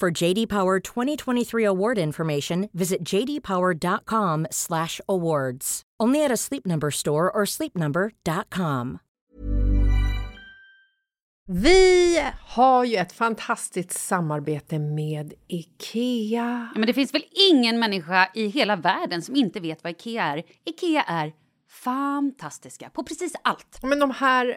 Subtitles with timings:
[0.00, 5.82] For JD Power 2023 award information, visit jdpower.com/awards.
[6.02, 8.98] Only at a Sleep Number store or sleepnumber.com.
[11.46, 16.68] Vi har ju ett fantastiskt samarbete med IKEA.
[16.74, 20.24] Ja, men det finns väl ingen människa i hela världen som inte vet vad Ikea
[20.24, 20.42] är.
[20.64, 21.32] Ikea är
[21.84, 23.78] fantastiska på precis allt.
[23.82, 24.56] Men de här,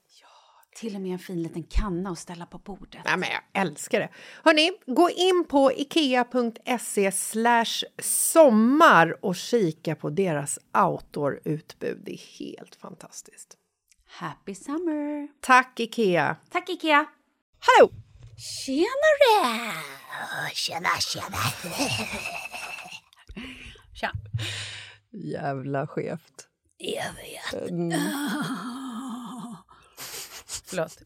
[0.81, 3.01] Till och med en fin liten kanna att ställa på bordet.
[3.05, 4.09] Ja, men jag älskar det.
[4.43, 7.11] Hörni, gå in på ikea.se
[8.01, 12.01] sommar och kika på deras outdoor-utbud.
[12.05, 13.57] Det är helt fantastiskt.
[14.07, 15.27] Happy summer!
[15.41, 16.35] Tack, Ikea!
[16.49, 17.05] Tack Ikea!
[17.59, 17.91] Hallå!
[18.65, 19.73] Tjenare!
[20.53, 21.37] Tjena, tjena.
[23.93, 24.11] Tja!
[25.11, 26.47] Jävla skevt.
[26.77, 27.71] Jag vet.
[30.71, 30.99] Förlåt.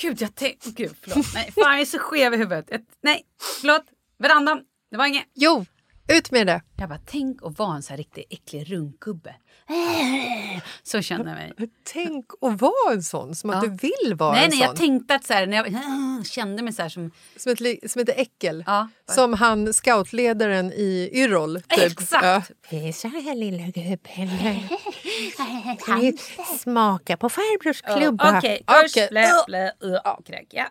[0.00, 0.70] Gud, jag tänkte...
[0.70, 1.26] Gud, förlåt.
[1.34, 2.66] Nej, fan jag är så skev i huvudet.
[2.70, 3.22] Jag, nej,
[3.60, 3.84] förlåt.
[4.18, 4.60] Verandan.
[4.90, 5.24] Det var inget.
[5.34, 5.66] Jo,
[6.08, 6.62] ut med det!
[6.76, 9.34] Jag bara, tänk att vara en så här riktig äcklig runkgubbe.
[10.82, 11.70] Så känner jag mig.
[11.92, 13.70] Tänk att vara en sån, som att Ja.
[13.70, 14.66] du vill vara Nej, en nej, sån.
[14.66, 17.10] jag tänkte att så här, när jag kände mig så här som...
[17.36, 18.64] Som ett, som ett äckel.
[18.66, 18.88] Ja.
[19.14, 21.60] Som han scoutledaren i Yrrol.
[21.62, 21.84] Typ.
[22.00, 22.50] Exakt!
[22.70, 22.92] Ja.
[22.92, 24.28] Så här lilla gubben.
[26.58, 28.38] Smaka på farbrors klubba?
[28.38, 28.84] Okej, Okej.
[28.84, 30.66] usch, blä, blä, uh, kräk, ja.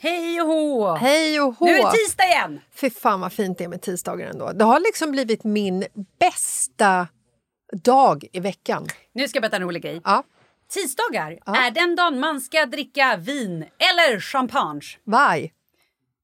[0.00, 0.94] Hej och hå!
[0.94, 1.66] Hej och hå!
[1.66, 2.60] Nu är det tisdag igen!
[2.74, 4.52] Fy fan vad fint det är med tisdagar ändå.
[4.52, 5.86] Det har liksom blivit min
[6.18, 7.08] bästa
[7.72, 8.86] dag i veckan.
[9.12, 10.00] Nu ska jag berätta en rolig grej.
[10.04, 10.22] Ja,
[10.68, 14.80] Tisdagar är den dagen man ska dricka vin eller champagne.
[15.04, 15.52] vaj.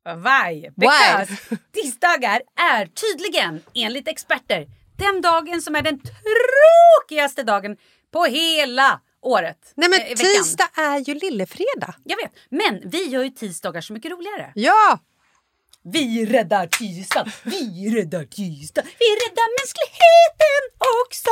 [0.05, 0.69] Why?
[0.77, 2.43] Because tisdagar
[2.73, 4.67] är tydligen, enligt experter,
[4.97, 7.77] den dagen som är den tråkigaste dagen
[8.13, 9.73] på hela året.
[9.75, 11.95] Nej men eh, tisdag är ju lillefredag.
[12.05, 14.53] Jag vet, men vi gör ju tisdagar så mycket roligare.
[14.55, 14.99] Ja!
[15.83, 20.63] Vi räddar tisdag, vi räddar tisdag, vi räddar mänskligheten
[21.07, 21.31] också.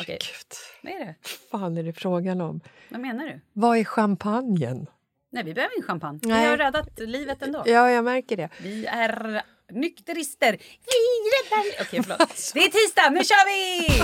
[0.00, 0.52] Okej, Gud,
[0.82, 1.14] vad är det?
[1.50, 2.60] vad fan är det frågan om?
[2.88, 3.40] Vad menar du?
[3.52, 4.86] Vad är champagnen?
[5.32, 6.18] Nej, vi behöver ingen champagne.
[6.22, 6.46] Vi Nej.
[6.46, 7.62] har räddat livet ändå.
[7.66, 8.48] Ja, jag märker det.
[8.58, 9.42] Vi är
[9.72, 10.52] nykterister.
[10.60, 11.82] Vi räddar...
[11.82, 12.50] Okej, förlåt.
[12.54, 14.02] Det är tisdag, nu kör vi!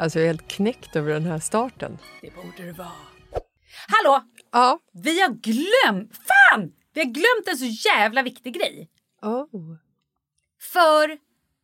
[0.00, 1.98] Alltså jag är helt knäckt över den här starten.
[2.22, 2.88] Det borde det vara.
[3.88, 4.24] Hallå!
[4.52, 4.78] Ja.
[4.92, 6.12] Vi har glömt...
[6.16, 6.72] Fan!
[6.92, 8.90] Vi har glömt en så jävla viktig grej.
[9.22, 9.76] Oh.
[10.60, 11.18] För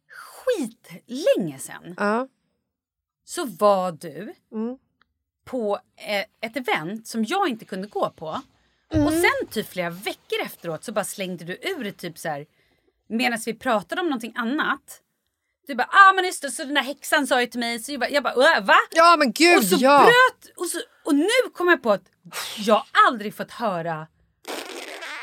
[0.09, 2.29] skitlänge sen Ja.
[3.25, 4.79] så var du Mm.
[5.45, 8.27] på eh, ett event som jag inte kunde gå på.
[8.89, 12.47] Och sen typ flera veckor efteråt så bara slängde du ur det typ så här
[13.09, 15.03] medan vi pratade om någonting annat.
[15.67, 17.93] Du bara, ah men just det, så den där häxan sa ju till mig, så
[17.93, 18.75] jag bara, jag bara "Äh, va?
[18.91, 19.99] Ja men gud och så ja!
[19.99, 22.03] bröt, och, så, och nu kom jag på att
[22.59, 24.07] jag aldrig fått höra,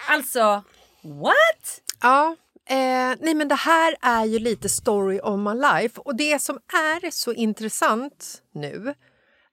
[0.10, 0.63] alltså
[1.04, 1.81] what?
[2.01, 2.36] Ja,
[2.69, 6.56] eh, nej men det här är ju lite story of my life och det som
[6.74, 8.94] är så intressant nu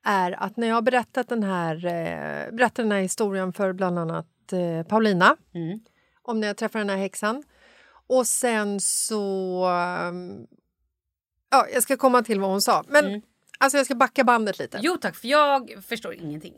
[0.04, 3.98] är att när jag har berättat den här, eh, berättat den här historien för bland
[3.98, 5.36] annat eh, Paulina
[6.22, 7.42] om när jag träffade den här häxan
[8.08, 9.66] och sen så...
[11.50, 13.22] ja, jag ska komma till vad hon sa, men
[13.58, 14.78] alltså jag ska backa bandet lite.
[14.82, 16.54] Jo tack, för jag förstår ingenting.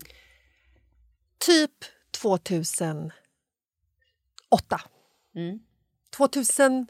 [1.39, 1.71] Typ
[2.11, 3.13] 2008.
[5.35, 5.61] Mm.
[6.17, 6.89] 2006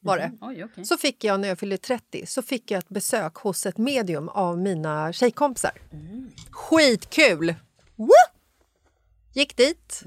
[0.00, 0.32] var det.
[0.40, 0.84] Oj, okej.
[0.84, 4.28] Så fick jag när jag fyllde 30 så fick jag ett besök hos ett medium
[4.28, 5.72] av mina tjejkompisar.
[6.50, 7.54] Skitkul!
[7.96, 8.08] Woo!
[9.32, 10.02] Gick dit.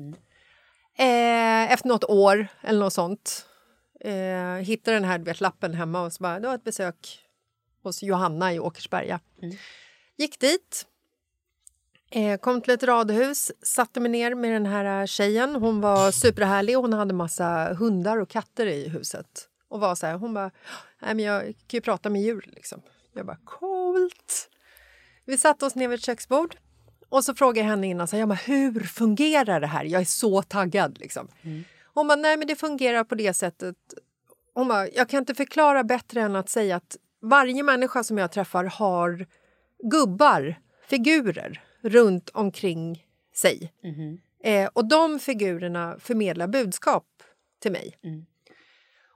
[0.98, 3.46] Eh, efter något år eller något sånt.
[4.04, 7.20] Eh, hittade den här du vet, lappen hemma och så bara, det var ett besök
[7.84, 9.20] hos Johanna i Åkersberga.
[10.18, 10.86] Gick dit.
[12.12, 15.56] Eh, kom till ett radhus, satte mig ner med den här tjejen.
[15.56, 19.48] Hon var superhärlig hon hade massa hundar och katter i huset.
[19.68, 20.52] Och var så här, hon bara,
[21.02, 22.82] Nej, men jag kan ju prata med djur liksom.
[23.14, 24.50] Jag bara, coolt!
[25.26, 26.56] Vi satte oss ner vid ett köksbord
[27.10, 29.84] och så frågade jag henne innan, så här, jag bara, hur fungerar det här?
[29.86, 31.28] Jag är så taggad liksom.
[31.94, 33.76] Hon bara, nej men det fungerar på det sättet.
[34.54, 38.32] Hon bara, jag kan inte förklara bättre än att säga att varje människa som jag
[38.32, 39.26] träffar har
[39.84, 40.56] gubbar,
[40.88, 43.06] figurer, runt omkring
[43.36, 43.74] sig.
[44.44, 47.06] Eh, och de figurerna förmedlar budskap
[47.60, 47.98] till mig.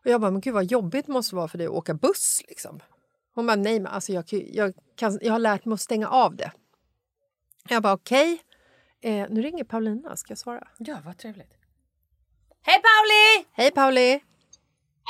[0.05, 2.41] Och jag bara, men gud vad jobbigt det måste vara för dig att åka buss.
[2.47, 2.79] Liksom.
[3.35, 6.35] Hon bara, nej men alltså jag, jag, kan, jag har lärt mig att stänga av
[6.35, 6.51] det.
[7.69, 8.41] Jag bara, okej.
[9.01, 10.67] Eh, nu ringer Paulina, ska jag svara?
[10.77, 11.53] Ja, vad trevligt.
[12.67, 13.45] Hej Pauli!
[13.57, 14.09] Hej Pauli!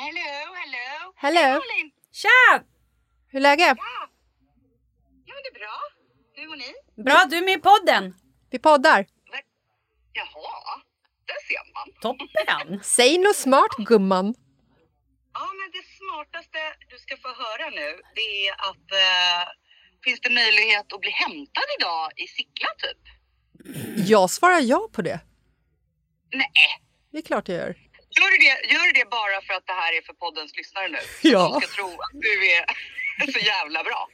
[0.04, 1.14] Hello, hello.
[1.16, 1.42] Hello.
[1.42, 1.92] Hej, Malin.
[2.12, 2.64] Tja!
[3.28, 3.78] Hur är läget?
[5.26, 5.78] Ja, men det är bra.
[6.34, 7.04] Hur och ni?
[7.04, 8.14] Bra, du är med i podden.
[8.50, 9.06] Vi poddar.
[10.14, 10.82] Jaha,
[11.28, 11.88] där ser man.
[12.02, 12.80] Toppen!
[12.84, 14.36] Säg något smart gumman.
[15.34, 16.60] Ja, men det smartaste
[16.90, 19.44] du ska få höra nu, det är att eh,
[20.04, 23.04] finns det möjlighet att bli hämtad idag i Sickla typ?
[24.08, 25.20] Jag svarar ja på det.
[26.32, 26.85] Nej,
[27.16, 27.68] Det är klart jag gör.
[28.20, 30.88] gör du det, gör du det bara för att det här är för poddens lyssnare
[30.88, 30.98] nu?
[31.22, 31.40] Ja.
[31.54, 32.64] De ska tro att du är
[33.34, 34.08] så jävla bra.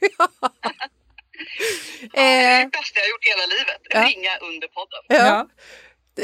[2.12, 3.80] Det Eh, är det bästa jag har gjort i hela livet.
[3.90, 4.04] Ja.
[4.08, 5.02] Ringa under podden.
[5.08, 5.48] ja.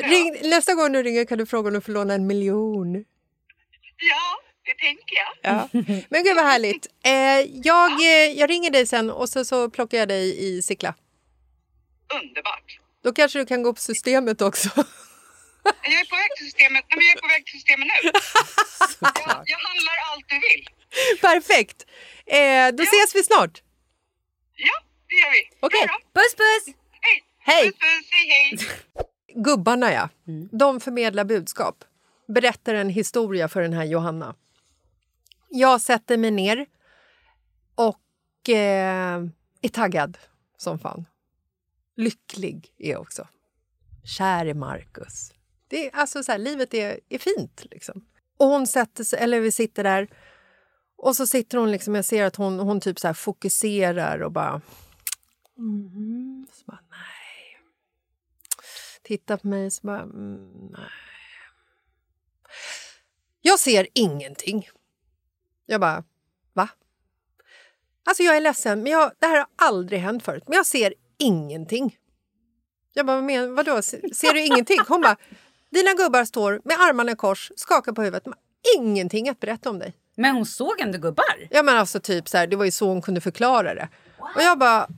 [0.08, 2.94] Ring, nästa gång du ringer kan du fråga om du får låna en miljon.
[3.96, 5.28] Ja, det tänker jag.
[5.42, 5.68] Ja.
[6.08, 6.86] Men gud vad härligt.
[7.04, 7.12] Eh,
[7.64, 10.94] jag, eh, jag ringer dig sen och så, så plockar jag dig i Sickla.
[12.22, 12.78] Underbart.
[13.04, 14.68] Då kanske du kan gå på systemet också.
[15.82, 17.98] Jag är på väg till systemet, nej, men jag är på väg till systemet nu.
[19.00, 20.68] Jag, jag handlar allt du vill.
[21.20, 21.86] Perfekt.
[22.26, 23.62] Eh, då ses vi snart.
[24.56, 24.76] Ja,
[25.08, 25.58] det gör vi.
[25.60, 25.86] Okej.
[25.86, 26.20] Då.
[26.20, 26.74] Puss puss!
[27.00, 27.24] Hej!
[27.38, 27.64] Hej.
[27.64, 28.58] Puss, puss, hej, hej!
[29.44, 30.08] Gubbarna, ja.
[30.52, 31.84] De förmedlar budskap.
[32.28, 34.34] Berättar en historia för den här Johanna.
[35.48, 36.66] Jag sätter mig ner
[37.74, 39.22] och eh,
[39.62, 40.18] är taggad
[40.56, 41.04] som fan.
[41.96, 43.28] Lycklig är jag också.
[44.04, 45.32] Kär i Marcus.
[45.68, 47.66] Det är, alltså så här, livet är, är fint.
[47.70, 48.04] Liksom.
[48.36, 50.08] Och hon sätter sig, eller vi sitter där
[50.98, 54.60] och så sitter hon liksom, jag ser att hon, hon typ så fokuserar och bara...
[55.56, 56.46] Mhm.
[56.52, 57.60] Så bara, nej.
[59.02, 60.90] Tittar på mig så bara, mm, nej.
[63.40, 64.68] Jag ser ingenting.
[65.66, 66.04] Jag bara,
[66.52, 66.68] va?
[68.04, 70.44] Alltså jag är ledsen, men jag, det här har aldrig hänt förut.
[70.46, 71.98] Men jag ser ingenting.
[72.92, 74.78] Jag bara, men vadå, ser, ser du ingenting?
[74.88, 75.16] Hon bara,
[75.70, 78.26] dina gubbar står med armarna i kors, skakar på huvudet.
[78.26, 78.34] Men
[78.78, 79.94] ingenting att berätta om dig.
[80.16, 81.48] Men hon såg ändå gubbar.
[81.50, 83.88] Ja men alltså typ så här, det var ju så hon kunde förklara det.
[84.34, 84.88] Och jag bara,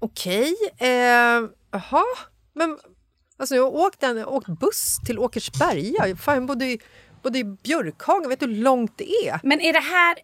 [0.00, 2.04] okej, eh, jaha,
[2.54, 2.78] men
[3.40, 6.16] Alltså jag har åkt, en, åkt buss till Åkersberga.
[6.16, 6.80] Fan, jag bodde i,
[7.22, 8.28] bodde i Björkhagen.
[8.28, 9.40] Vet du hur långt det är?
[9.42, 10.16] Men är det här,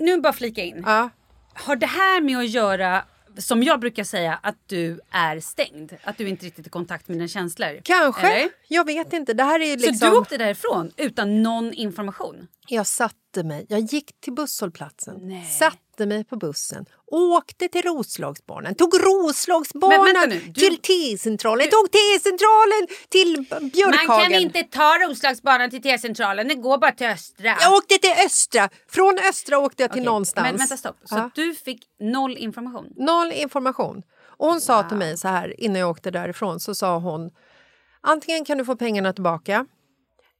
[0.00, 0.82] nu bara flika in.
[0.86, 1.10] Ja.
[1.54, 3.04] Har det här med att göra,
[3.38, 5.92] som jag brukar säga, att du är stängd?
[6.04, 7.80] Att du inte riktigt är i kontakt med dina känslor?
[7.84, 8.26] Kanske.
[8.26, 8.50] Eller?
[8.68, 9.34] Jag vet inte.
[9.34, 9.94] Det här är liksom...
[9.94, 12.46] Så du åkte därifrån utan någon information?
[12.68, 12.86] Jag
[13.34, 15.44] satte mig, jag gick till busshållplatsen, Nej.
[15.58, 21.90] satte mig på bussen, åkte till Roslagsbanan, tog Roslagsbanan vänta nu, du- till T-centralen, tog
[21.92, 24.06] T-centralen till Björkhagen.
[24.08, 27.56] Man kan inte ta Roslagsbanan till T-centralen, det går bara till Östra.
[27.60, 28.68] Jag åkte till Östra.
[28.88, 30.44] Från Östra åkte jag till Okej, någonstans.
[30.46, 31.30] Men vänta stopp, så Ja.
[31.34, 32.86] du fick noll information?
[32.96, 34.02] Noll information.
[34.38, 37.30] Och hon sa till mig så här innan jag åkte därifrån så sa hon
[38.00, 39.66] antingen kan du få pengarna tillbaka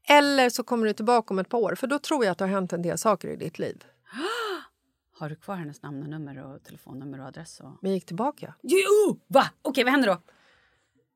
[0.08, 2.44] eller så kommer du tillbaka om ett par år för då tror jag att det
[2.44, 3.84] har hänt en del saker i ditt liv.
[5.18, 7.60] Har du kvar hennes namn och nummer och telefonnummer och adress?
[7.60, 7.78] Och...
[7.80, 8.54] Men jag gick tillbaka.
[8.62, 9.20] Jo!
[9.26, 9.50] Va?
[9.62, 10.22] Okej, vad händer då?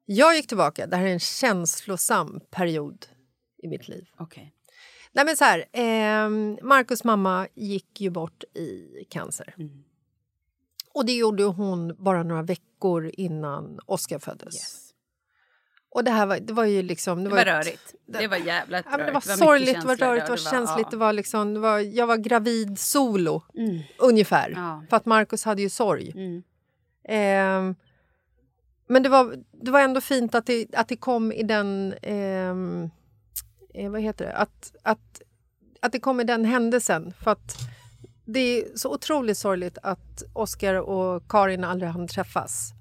[0.05, 0.87] Jag gick tillbaka.
[0.87, 3.07] Det här är en känslosam period
[3.63, 4.09] i mitt liv.
[4.17, 4.55] Okej.
[5.13, 6.29] Nej, men så här, eh,
[6.63, 9.55] Marcus mamma gick ju bort i cancer.
[10.93, 14.55] Och det gjorde hon bara några veckor innan Oscar föddes.
[14.55, 14.88] Yes.
[15.91, 17.25] Och det här var, det var ju liksom...
[17.25, 17.95] Det var ett- rörigt.
[18.07, 20.91] Det var jävligt Ja, det var sorgligt, det var rörigt, det var känsligt.
[20.91, 23.43] Det var liksom, det var, jag var gravid solo,
[23.99, 24.53] ungefär.
[24.57, 24.85] Ja.
[24.91, 26.13] För att Marcus hade ju sorg.
[26.15, 26.43] Mm.
[27.09, 27.75] Ehm,
[28.89, 31.95] men det var, det var ändå fint att det, att det kom i den...
[32.03, 32.91] ehm,
[33.75, 34.33] eh, vad heter det?
[34.33, 35.23] Att, att,
[35.81, 37.13] att det kom i den händelsen.
[37.23, 37.57] För att
[38.25, 42.73] det är så otroligt sorgligt att Oscar och Karin aldrig hann träffas.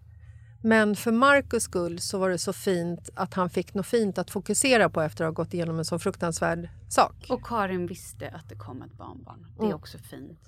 [0.62, 4.32] Men för Marcus skull så var det så fint att han fick något fint att
[4.32, 7.26] fokusera på efter att ha gått igenom en så fruktansvärd sak.
[7.30, 9.46] Och Karin visste att det kom ett barnbarn.
[9.58, 9.76] Det är Mm.
[9.76, 10.40] också fint.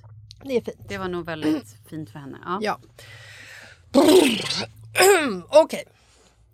[0.43, 0.77] Det är fint.
[0.89, 2.37] Det var nog väldigt fint för henne.
[2.45, 2.59] Ja.
[2.61, 2.79] Ja.
[5.49, 5.83] Okej.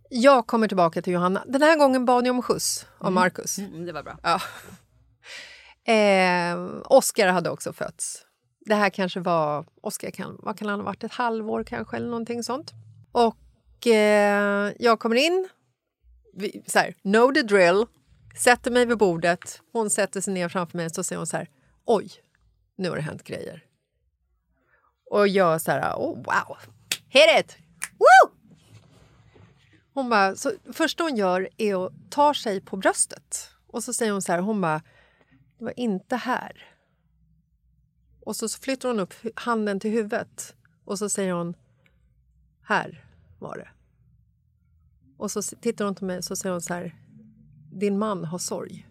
[0.10, 1.44] Jag kommer tillbaka till Johanna.
[1.48, 3.58] Den här gången bad jag om skjuts av Marcus.
[3.60, 4.18] Mm, det var bra.
[4.24, 4.42] Ja.
[5.88, 8.26] Eh, Oscar hade också fötts.
[8.66, 9.66] Det här kanske var...
[9.82, 11.04] Oscar kan, vad kan han ha varit?
[11.04, 12.72] Ett halvår kanske, eller någonting sånt.
[13.76, 15.50] Och eh, jag kommer in.
[16.34, 17.86] Vi, så här, know the drill.
[18.38, 19.62] Sätter mig vid bordet.
[19.72, 21.50] Hon sätter sig ner framför mig och säger hon så här.
[21.86, 22.12] Oj,
[22.76, 23.64] nu har det hänt grejer.
[25.12, 26.58] Och jag så här, oh wow,
[27.08, 27.58] hit it!
[27.92, 28.32] Woo!
[29.94, 33.50] Hon bara, så första hon gör är att ta sig på bröstet.
[33.68, 34.82] Och så säger hon så här, hon bara,
[35.58, 36.76] det var inte här.
[38.26, 40.56] Och så flyttar hon upp handen till huvudet
[40.86, 41.56] och så säger hon,
[42.64, 43.06] här
[43.40, 43.68] var det.
[45.18, 46.96] Och så tittar hon till mig och så säger hon så här,
[47.72, 48.88] din man har sorg.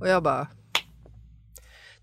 [0.00, 0.48] Och jag bara,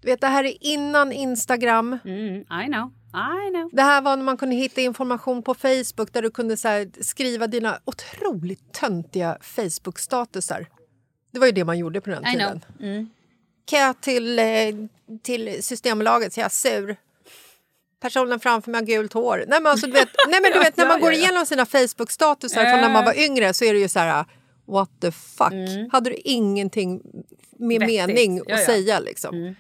[0.01, 1.97] du vet det här är innan Instagram.
[2.05, 2.91] Mm, I know.
[3.13, 3.69] I know.
[3.71, 6.91] Det här var när man kunde hitta information på Facebook där du kunde så här,
[7.01, 10.65] skriva dina otroligt töntiga Facebook-statusar.
[11.31, 12.59] Det var ju det man gjorde på den I tiden.
[12.59, 12.87] know.
[12.87, 13.09] Mm.
[13.69, 14.45] Kö till, eh,
[15.23, 16.95] till Systembolaget, så jag är sur.
[18.01, 19.37] Personen framför mig har gult hår.
[19.47, 22.61] Nej, men alltså, du vet, nej, men du vet, när man går igenom sina Facebook-statusar
[22.71, 24.25] från när man var yngre så är det ju så här...
[24.67, 25.91] What the fuck?
[25.91, 27.01] Hade du ingenting
[27.59, 27.87] med Mm.
[27.87, 28.15] Vettigt.
[28.15, 28.99] mening att säga?
[28.99, 29.55] Liksom.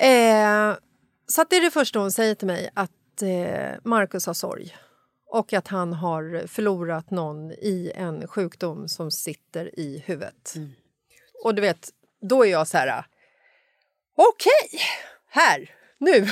[0.00, 0.76] Eh,
[1.26, 4.76] så det är det första hon säger till mig, att eh, Marcus har sorg
[5.30, 10.54] och att han har förlorat någon i en sjukdom som sitter i huvudet.
[11.44, 11.88] Och du vet,
[12.28, 13.04] då är jag så här...
[14.16, 14.80] Okej,
[15.30, 15.70] här,
[16.02, 16.26] nu.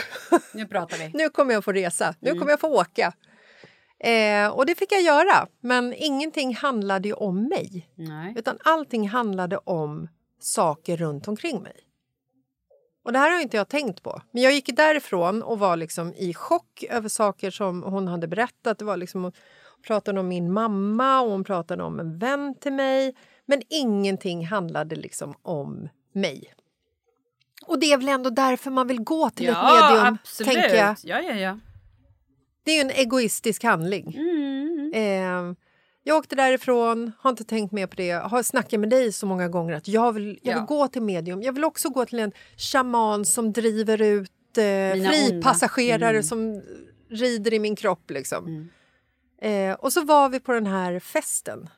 [0.55, 1.11] Nu pratar vi.
[1.15, 3.13] nu kommer jag få resa, nu kommer jag få åka.
[4.01, 7.89] Eh, och det fick jag göra, men ingenting handlade ju om mig.
[7.95, 8.35] Nej.
[8.37, 10.09] Utan allting handlade om
[10.41, 11.77] saker runt omkring mig.
[13.05, 14.23] Och det här har inte jag tänkt på.
[14.31, 18.79] Men jag gick därifrån och var liksom i chock över saker som hon hade berättat.
[18.79, 19.33] Det var liksom, hon
[19.87, 23.15] pratade om min mamma och hon pratade om en vän till mig.
[23.47, 26.55] Men ingenting handlade liksom om mig.
[27.71, 30.53] Och det är väl ändå därför man vill gå till ett medium, absolut.
[30.53, 30.97] tänker jag.
[31.03, 31.59] Ja, ja, ja.
[32.65, 34.17] Det är ju en egoistisk handling.
[34.95, 35.55] Eh,
[36.03, 38.11] jag åkte därifrån, har inte tänkt mer på det.
[38.13, 40.67] Har snackat med dig så många gånger att jag vill, jag vill Ja.
[40.77, 41.43] gå till medium.
[41.43, 46.63] Jag vill också gå till en shaman som driver ut eh, fripassagerare som
[47.11, 48.11] rider i min kropp.
[48.11, 48.71] Liksom.
[49.43, 51.69] Eh, och så var vi på den här festen,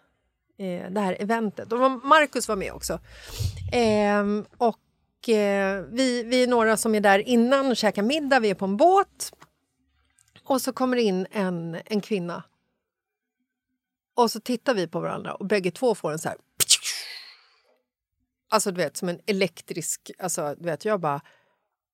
[0.58, 1.72] eh, det här eventet.
[1.72, 2.92] Och Marcus var med också.
[3.72, 4.24] Eh,
[4.58, 4.78] och
[5.28, 8.40] eh, vi, vi är några som är där innan och käkar middag.
[8.40, 9.32] Vi är på en båt.
[10.44, 12.42] Och så kommer in en, en kvinna.
[14.14, 16.38] Och så tittar vi på varandra och bägge två får en så här...
[18.48, 20.10] Alltså du vet, som en elektrisk...
[20.18, 21.20] Alltså du vet, jag bara...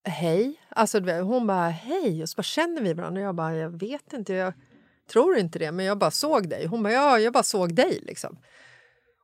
[0.04, 0.60] Hej.
[0.68, 3.20] Alltså, du vet, hon bara hej och så bara känner vi varandra.
[3.20, 4.32] Jag bara, jag vet inte.
[4.32, 4.52] Jag
[5.12, 6.66] tror inte det, men jag bara såg dig.
[6.66, 8.38] Hon bara, ja, jag bara såg dig liksom.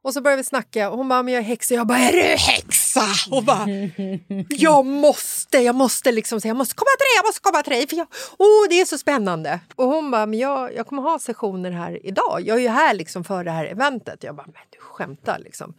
[0.05, 1.75] Och så började vi snacka och hon bara, men jag är häxa.
[1.75, 3.03] Jag bara, är du häxa?
[3.31, 3.67] Hon bara,
[4.49, 7.73] jag måste, jag måste liksom säga, jag måste komma till dig, jag måste komma till
[7.73, 7.89] dig.
[7.89, 8.07] För jag,
[8.39, 9.61] oh, det är så spännande.
[9.75, 12.41] Och hon bara, men jag, jag kommer ha sessioner här idag.
[12.45, 14.23] Jag är ju här liksom för det här eventet.
[14.23, 15.75] Jag bara, men du skämtar liksom.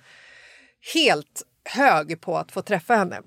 [0.94, 3.22] Helt hög på att få träffa henne.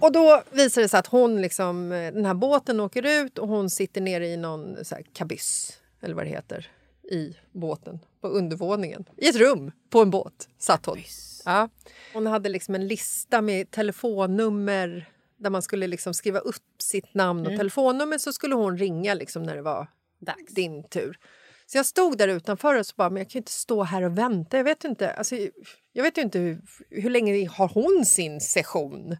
[0.00, 3.70] Och då visar det sig att hon liksom, den här båten åker ut och hon
[3.70, 6.70] sitter nere i någon så här kabyss, eller vad det heter,
[7.12, 9.04] i båten på undervåningen.
[9.16, 10.98] I ett rum på en båt satt hon.
[11.44, 11.68] Ja.
[12.12, 17.46] Hon hade liksom en lista med telefonnummer där man skulle liksom skriva upp sitt namn
[17.46, 19.86] och telefonnummer så skulle hon ringa liksom när det var
[20.18, 20.54] Dags.
[20.54, 21.18] din tur.
[21.66, 24.02] Så jag stod där utanför och så bara, men jag kan ju inte stå här
[24.02, 24.56] och vänta.
[24.56, 25.36] Jag vet inte, alltså,
[25.92, 29.16] jag vet inte hur, hur länge har hon sin session?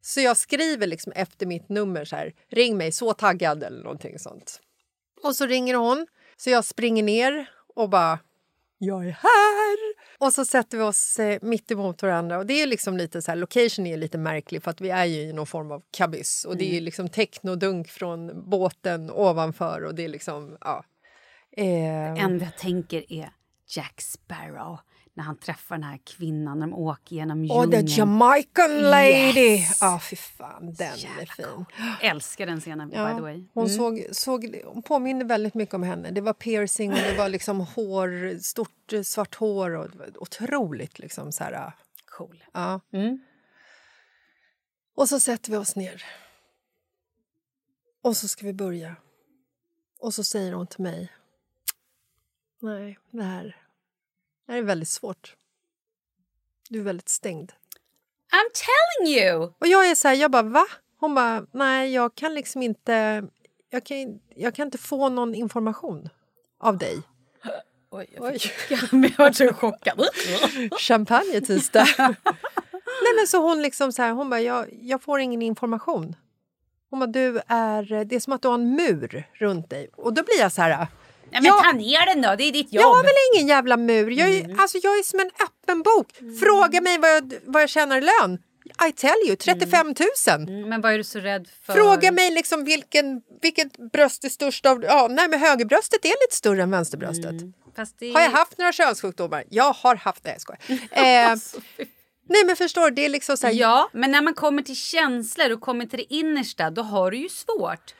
[0.00, 4.18] Så jag skriver liksom efter mitt nummer så här, ring mig, så taggad eller någonting
[4.18, 4.60] sånt.
[5.22, 6.06] Och så ringer hon,
[6.44, 8.18] så jag springer ner och bara,
[8.78, 9.78] jag är här!
[10.18, 12.38] Och så sätter vi oss eh, mitt emot varandra.
[12.38, 15.04] Och det är liksom lite så här, location är lite märklig för att vi är
[15.04, 16.44] ju i någon form av kabyss.
[16.44, 20.84] Och det är liksom technodunk från båten ovanför och det är liksom, ja.
[21.56, 21.64] Eh,
[22.14, 23.32] Det enda jag tänker är
[23.76, 24.78] Jack Sparrow
[25.14, 27.86] när han träffar den här kvinnan när de åker genom och the djungeln.
[27.86, 29.40] Jamaican lady!
[29.40, 29.78] Yes.
[29.80, 31.44] Ja, fy fan, den är Jävla fin.
[31.44, 31.64] cool.
[32.00, 33.44] Älskar den scenen by the Ja, way.
[33.54, 33.76] hon, Mm.
[33.76, 36.10] såg, såg, hon påminner väldigt mycket om henne.
[36.10, 39.70] Det var piercing och det var liksom hår, stort eh, svart hår.
[39.70, 39.90] Och
[40.22, 41.72] otroligt liksom så här...
[42.04, 42.44] Cool.
[42.52, 42.80] Ja.
[42.92, 43.18] Mm.
[44.94, 46.04] Och så sätter vi oss ner.
[48.02, 48.96] Och så ska vi börja.
[49.98, 51.12] Och så säger hon till mig...
[52.60, 53.56] Nej, det här,
[54.52, 55.36] det här är väldigt svårt.
[56.68, 57.52] Du är väldigt stängd.
[58.32, 59.52] I'm telling you!
[59.58, 60.66] Och jag är så här, jag bara va?
[61.00, 63.24] Hon bara, nej jag kan liksom inte,
[63.70, 66.08] jag kan, jag kan inte få någon information
[66.58, 67.02] av dig.
[67.90, 68.38] Oj, jag Oj.
[68.38, 70.08] fick men jag var så chockad.
[70.78, 71.86] Champagne tisdag.
[73.02, 76.16] nej men så hon liksom så här, hon bara, jag, jag får ingen information.
[76.90, 79.88] Hon bara, du är, det är som att du har en mur runt dig.
[79.96, 80.86] Och då blir jag så här,
[81.32, 82.82] Ja, men Jag- ta ner den då, det är ditt jobb.
[82.82, 84.10] jag har väl ingen jävla mur.
[84.10, 86.06] Jag är, alltså, jag är som en öppen bok.
[86.40, 88.38] Fråga mig vad jag, vad jag tjänar i lön.
[88.88, 89.96] I tell you, 35 000.
[90.48, 91.72] Mm, Men vad är du så rädd för?
[91.72, 94.84] Fråga mig liksom vilken, vilket bröst är störst av...
[94.84, 97.34] Ja, nej, men högerbröstet är lite större än vänsterbröstet.
[97.76, 98.12] Fast det.
[98.12, 99.44] Har jag haft några könssjukdomar?
[99.50, 100.30] Jag har haft det.
[100.30, 100.60] Jag skojar.
[100.90, 101.36] Eh,
[102.28, 102.90] nej, men förstår?
[102.90, 105.98] Det är liksom så här, Ja, men när man kommer till känslor och kommer till
[105.98, 107.94] det innersta, då har du ju svårt.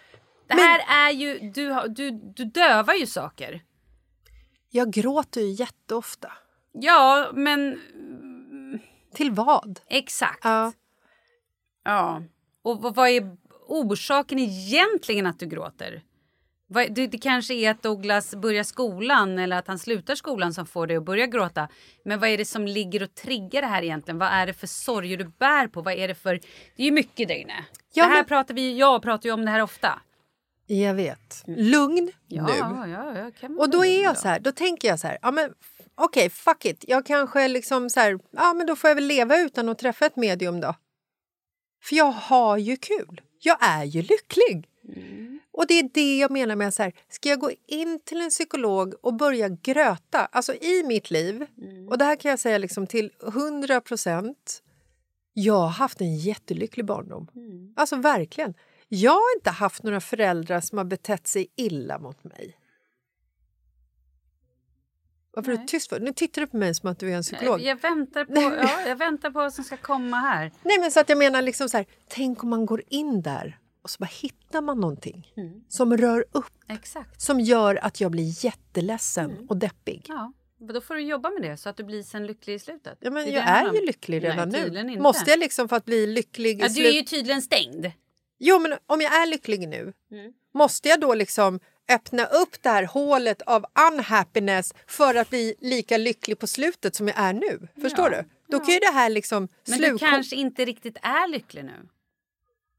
[0.53, 3.63] Det Men- här är ju, du, du, du dövar ju saker.
[4.71, 6.33] Jag gråter ju jätteofta.
[6.73, 7.81] Ja, men
[9.15, 9.81] Till vad?
[9.87, 10.41] exakt.
[10.45, 10.73] Ja.
[11.85, 12.23] Ja.
[12.63, 13.37] Och vad, vad är
[13.69, 16.03] orsaken egentligen att du gråter?
[16.67, 20.67] Vad, det, det kanske är att Douglas börjar skolan eller att han slutar skolan som
[20.67, 21.69] får dig att börja gråta.
[22.05, 24.19] Men vad är det som ligger och triggar det här egentligen?
[24.19, 25.83] Vad är det för sorger du bär på?
[25.83, 26.35] Vad är det för...
[26.77, 27.65] Det är ju mycket där inne.
[27.95, 30.01] Ja, det här men- pratar vi, jag pratar ju om det här ofta.
[30.67, 31.43] Jag vet.
[31.47, 32.91] Lugn Ja, nu.
[32.91, 34.15] ja, Och då är jag ja.
[34.15, 35.55] så här, då tänker jag så här, ja men
[35.95, 36.85] okej, fuck it.
[36.89, 40.07] Jag kanske liksom så här, ja men då får jag väl leva utan att träffa
[40.07, 40.75] ett medium då.
[41.83, 43.21] För jag har ju kul.
[43.39, 44.69] Jag är ju lycklig.
[45.53, 48.31] Och det är det jag menar med så här, ska jag gå in till en
[48.31, 50.29] psykolog och börja gröta?
[50.33, 51.47] Alltså i mitt liv,
[51.91, 54.63] och det här kan jag säga liksom till 100 procent,
[55.33, 57.29] jag har haft en jättelycklig barndom.
[57.77, 58.55] Alltså verkligen.
[58.95, 62.57] Jag har inte haft några föräldrar som har betett sig illa mot mig.
[65.33, 66.01] Varför är du tyst för?
[66.01, 67.61] Nu tittar du på mig som att du är en psykolog.
[67.61, 70.53] Jag väntar, på, ja, jag väntar på vad som ska komma här.
[70.63, 73.59] Nej, men så att jag menar liksom så här, tänk om man går in där
[73.83, 75.33] och så bara hittar man någonting
[75.69, 77.21] som rör upp, Exakt.
[77.21, 80.05] som gör att jag blir jätteledsen och deppig.
[80.09, 82.99] Ja, då får du jobba med det så att du blir sen lycklig i slutet.
[83.01, 84.81] Ja, men Det jag är ju lycklig redan Nej, nu.
[84.81, 85.03] inte.
[85.03, 87.93] Måste jag liksom för att bli lycklig Ja, du är ju tydligen stängd.
[88.45, 90.33] Jo, men om jag är lycklig nu, Mm.
[90.55, 95.97] måste jag då liksom öppna upp det här hålet av unhappiness för att bli lika
[95.99, 97.69] lycklig på slutet som jag är nu?
[97.83, 98.25] Förstår du?
[98.49, 101.89] Då kan ju det här liksom Men sluk- du kanske inte riktigt är lycklig nu.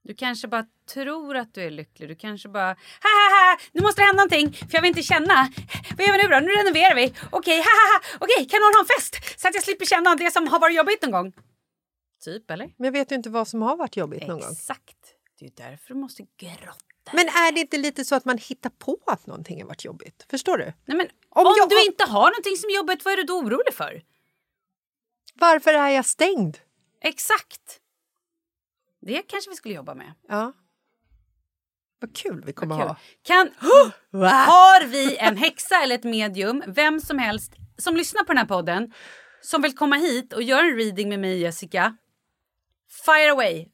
[0.03, 2.09] Du kanske bara tror att du är lycklig.
[2.09, 2.67] Du kanske bara...
[2.67, 5.49] Ha, ha, ha, nu måste det hända någonting för jag vill inte känna.
[5.97, 6.39] Vad gör vi nu då?
[6.39, 7.13] Nu renoverar vi.
[7.31, 7.99] Okej, ha, ha, ha.
[8.25, 9.39] Okej, kan någon ha en fest?
[9.41, 11.33] Så att jag slipper känna det som har varit jobbigt någon gång.
[12.23, 12.65] Typ, eller?
[12.77, 14.51] Men jag vet ju inte vad som har varit jobbigt någon gång.
[14.51, 14.97] Exakt.
[15.43, 17.11] Det är ju därför du måste grotta.
[17.13, 20.25] Men är det inte lite så att man hittar på att någonting har varit jobbigt?
[20.29, 20.63] Förstår du?
[20.65, 23.17] Nej, men Om om jag du har- inte har någonting som är jobbigt, vad är
[23.17, 24.01] du då orolig för?
[25.35, 26.57] Varför är jag stängd?
[27.01, 27.79] Exakt.
[29.01, 30.13] Det kanske vi skulle jobba med.
[30.27, 30.53] Ja.
[31.99, 32.87] Vad kul vi kommer Kul.
[32.87, 32.95] ha.
[33.21, 33.49] Kan,
[34.11, 38.45] har vi en häxa eller ett medium, vem som helst som lyssnar på den här
[38.45, 38.93] podden
[39.41, 41.97] som vill komma hit och göra en reading med mig och Jessica.
[43.05, 43.67] Fire away!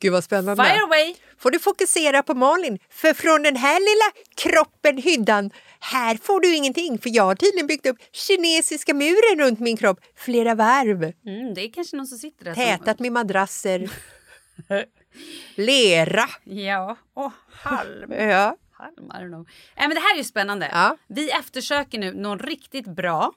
[0.00, 0.64] Gud vad spännande.
[0.64, 1.14] Fire away!
[1.38, 2.78] får du fokusera på Malin.
[2.90, 6.98] För från den här lilla kroppen, hyddan, här får du ingenting.
[6.98, 11.02] För jag har tydligen byggt upp kinesiska muren runt min kropp flera varv.
[11.26, 12.54] Mm, det är kanske någon som sitter där.
[12.54, 13.90] Tätat med madrasser.
[15.54, 16.28] Lera.
[16.44, 18.12] ja, och halm.
[18.18, 18.56] Ja.
[18.72, 19.46] halm, I don't know.
[19.76, 20.68] Nej, men det här är ju spännande.
[20.72, 20.96] Ja.
[21.08, 23.32] Vi eftersöker nu någon riktigt bra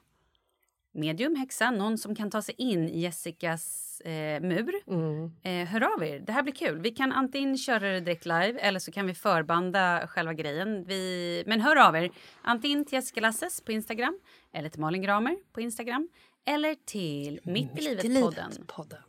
[0.92, 4.74] medium, häxa, någon som kan ta sig in i Jessicas eh, mur.
[4.88, 5.32] Mm.
[5.44, 6.82] Eh, hör av er, det här blir kul.
[6.82, 10.84] Vi kan antingen köra det direkt live eller så kan vi förbanda själva grejen.
[10.84, 11.44] Vi...
[11.48, 14.20] Men hör av er, antingen till Jessica Lasses på Instagram
[14.54, 16.10] eller till Malin Gramer på Instagram
[16.46, 18.52] eller till Mitt i livet-podden.
[18.68, 19.00] podden.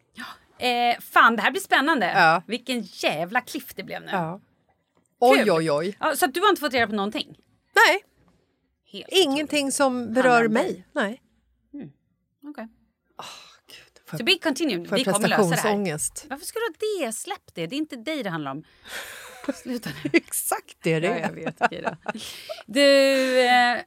[0.58, 2.06] Eh, fan, det här blir spännande.
[2.06, 2.42] Ja.
[2.46, 4.08] Vilken jävla kliff det blev nu.
[4.12, 4.40] Ja.
[5.20, 5.50] Oj, Kul.
[5.50, 5.96] oj, oj.
[6.00, 7.38] Ja, så du har inte fått reda på någonting?
[7.74, 8.04] Nej,
[8.92, 10.86] Helt ingenting som berör om mig.
[10.92, 11.22] Nej.
[12.44, 12.68] Okej.
[14.06, 14.90] Får To be continued.
[14.90, 16.28] Vi kommer lösa det här.
[16.28, 17.12] Varför ska du ha det?
[17.12, 17.66] Släpp det.
[17.66, 18.64] Det är inte dig det handlar om.
[19.54, 20.10] Sluta nu.
[20.12, 21.06] Exakt det är det.
[21.08, 21.56] Ja, jag vet.
[21.60, 21.96] Okej då.
[22.66, 23.78] Du, eh,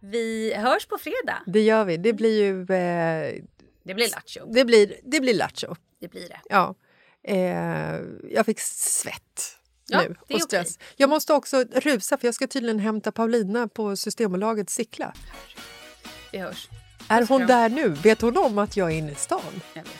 [0.00, 1.42] vi hörs på fredag.
[1.46, 1.96] Det gör vi.
[1.96, 2.60] Det blir ju...
[2.60, 3.42] Eh,
[3.82, 4.52] Det blir lattjo.
[4.52, 5.76] det, blir, det blir lattjo.
[6.00, 6.40] Det blir det.
[6.48, 6.74] Ja.
[7.22, 10.78] Eh, jag fick svett Ja, nu det är och stress.
[10.96, 15.14] Jag måste också rusa för jag ska tydligen hämta Paulina på Systembolaget Sickla.
[16.32, 16.68] Vi hörs.
[17.08, 17.88] Är hon där nu?
[17.88, 19.40] Vet hon om att jag är inne i stan?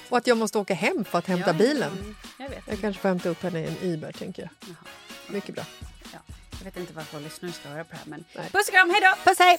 [0.08, 1.92] Och att jag måste åka hem för att hämta Ja, bilen?
[1.92, 2.62] mm, Jag vet.
[2.66, 4.50] Jag kanske får hämta upp henne i en Uber, tänker jag.
[4.68, 4.76] Jaha.
[5.28, 5.64] Mycket bra.
[6.12, 6.18] Ja.
[6.58, 8.04] Jag vet inte varför lyssnare ska höra på det här.
[8.06, 8.24] Men...
[8.34, 8.48] Nej.
[8.52, 9.30] Puss och kram, hej då!
[9.30, 9.58] Puss, hej!